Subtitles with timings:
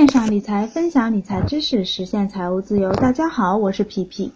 [0.00, 2.90] 线上理财，分享理财知识，实现财务自由。
[2.94, 4.32] 大家好，我是皮皮。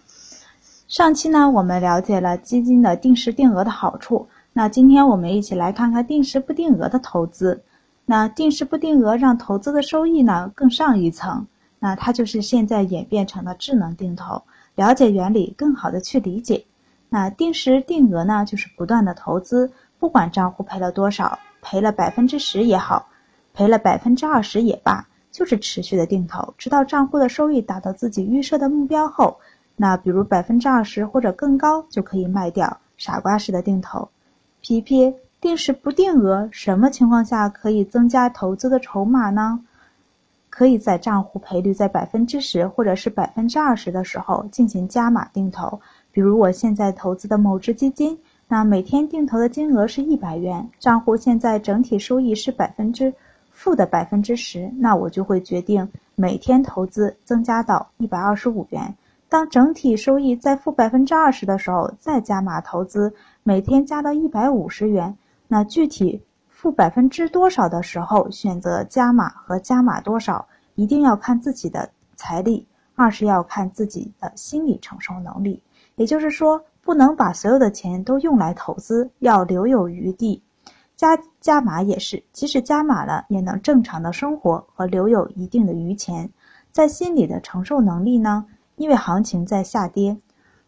[0.87, 4.27] 上期呢，我们了解了基金的定时定额的好处。
[4.53, 7.63] 那今天我们一起来看看定时不定额的投资。
[8.05, 11.47] 那定时不定额让投资的收益呢更上一层。
[11.79, 14.43] 那它就是现在演变成了智能定投。
[14.75, 16.63] 了解原理，更好的去理解。
[17.09, 23.07] 那定时定额呢，就是不断的投资，不管账户赔了多少，赔了百分之十也好，
[23.55, 25.07] 赔了百分之二十也罢。
[25.35, 29.37] 就是持续的定投，直到账户的收益达到自己预设的目标后，
[29.75, 32.77] 那比如百分之二十或者更高就可以卖掉。
[32.95, 34.07] 傻瓜式的定投，
[34.61, 39.59] 皮皮定时不定额，什么情况下可以增加投资的筹码呢？
[40.49, 45.81] 可以在账户赔率在百分之十或者是百分之二十的时候进行加码定投。
[46.13, 48.17] 比如我现在投资的某只基金，
[48.47, 53.13] 那每天定投的金额是一百元，账户现在整体收益是百分之。
[53.55, 58.93] 负的百分之十，那我就会决定每天投资增加到一百二十五元。
[59.29, 63.11] 当整体收益在负百分之二十的时候，再加码投资，
[63.43, 65.17] 每天加到一百五十元。
[65.47, 75.61] 那具体负百分之多少的时候选择加码和加码多少，一定要看自己的财力，二是要看自己的心理承受能力。
[75.95, 80.41] 也就是说，不能把所有的钱都用来投资，要留有余地。
[80.95, 86.29] 加加码也是，即使加码了，也能正常的生活和留有一定的余钱。
[86.71, 88.45] 在心理的承受能力呢？
[88.75, 90.17] 因为行情在下跌，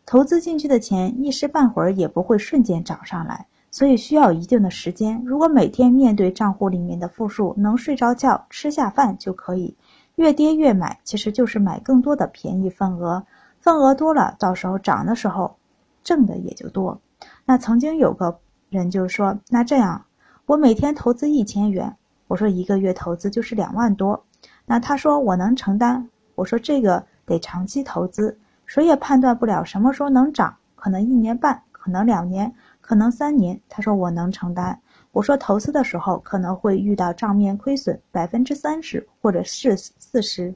[0.05, 5.21] 投资进去的钱一时半会儿也不会瞬间涨上来，所以需要一定的时间。
[5.25, 9.75] 如果每天面对账户里面的负数，能睡着觉、吃下饭就可以。
[10.15, 13.21] 越跌越买，其实就是买更多的便宜份额，
[13.59, 15.57] 份额多了，到时候涨的时候
[16.03, 16.99] 挣的也就多。
[17.45, 18.39] 那曾经有个
[18.69, 20.03] 人就说：“那这样。”
[20.47, 21.93] 我每天投资一千元，
[22.27, 24.25] 我说一个月投资就是两万多，
[24.65, 33.59] 那他说我能承担，我说这个得长期投资，谁也判断不了什么时候能涨，可能一年半，可能两年，可能三年。
[33.67, 34.79] 他说我能承担，
[35.11, 40.55] 我说投资的时候可能会遇到账面亏损百分之三十，或者是四十，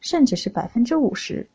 [0.00, 1.48] 甚至是百分之五十。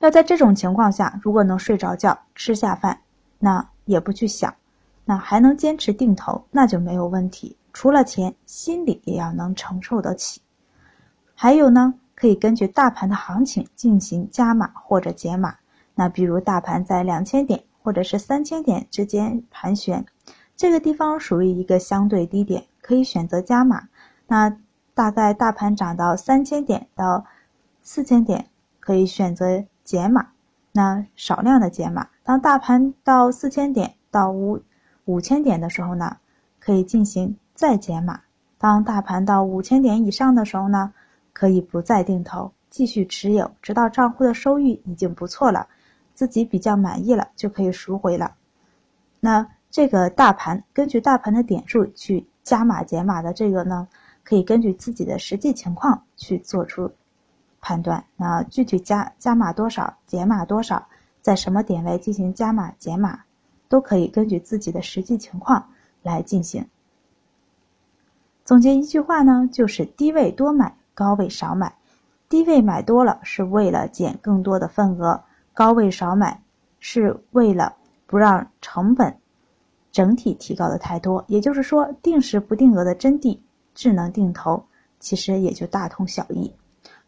[0.00, 3.00] 要在这种情况下，如果能睡着觉，吃下饭，
[3.38, 4.54] 那也不去想。
[5.04, 7.56] 那还能坚持定投，那就没有问题。
[7.72, 10.40] 除了钱，心里也要能承受得起。
[11.34, 15.56] 还有呢，可以根据大盘的行情进行加码或者减码。
[15.94, 20.04] 那比如大盘在两千点或者是三千点之间盘旋，
[20.56, 23.88] 这个地方属于一个相对低点，可以选择加码。
[24.28, 24.56] 那
[24.94, 27.24] 大概大盘涨到三千点到
[27.82, 28.46] 四千点，
[28.78, 30.28] 可以选择减码。
[30.70, 32.08] 那少量的减码。
[32.22, 34.62] 当大盘到四千点到五。
[35.04, 36.16] 五千点的时候呢，
[36.60, 38.14] 可以进行再减码；
[38.58, 40.92] 当大盘到五千点以上的时候呢，
[41.32, 45.66] 可以不再定投，继续持有，直到账户的收益已经不错了，
[46.14, 48.34] 自己比较满意了，就可以赎回了。
[49.18, 53.88] 那这个大盘根据大盘的点数去加码减码的这个呢，
[54.22, 56.90] 可以根据自己的实际情况去做出
[57.60, 58.04] 判断。
[58.16, 60.86] 那具体加加码多少，减码多少，
[61.20, 63.18] 在什么点位进行加码减码？
[63.72, 65.70] 都可以根据自己的实际情况
[66.02, 66.68] 来进行。
[68.44, 71.74] 总结一句话呢，就是低位多买，高位少买。
[72.28, 75.24] 低位买多了是为了减更多的份额，
[75.54, 76.42] 高位少买
[76.80, 77.74] 是为了
[78.06, 79.16] 不让成本
[79.90, 81.24] 整体提高的太多。
[81.26, 83.38] 也就是说，定时不定额的真谛，
[83.74, 84.62] 智能定投
[85.00, 86.52] 其实也就大同小异。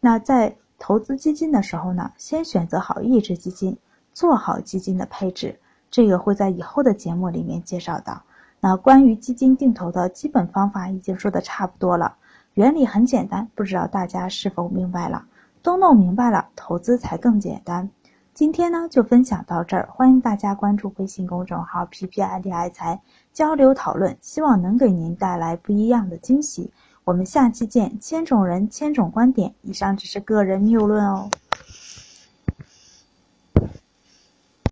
[0.00, 3.76] 那在投资基金的时候呢，先选择好一只基金，
[4.14, 5.60] 做好基金的配置。
[5.94, 8.20] 这个会在以后的节目里面介绍到。
[8.58, 12.16] 那关于基金定投的基本方法已经说的差不多了，
[12.54, 15.24] 原理很简单，不知道大家是否明白了？
[15.62, 17.88] 都弄明白了，投资才更简单。
[18.32, 23.00] 今天呢就分享到这儿，欢迎大家关注微信公众号皮皮爱理爱财，
[23.32, 26.72] 交流讨论，希望能给您带来不一样的惊喜。
[27.04, 31.30] 我们下期见，千种人，千种观点，以上只是个人谬论哦。